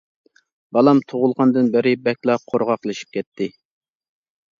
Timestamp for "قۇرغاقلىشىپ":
2.53-3.13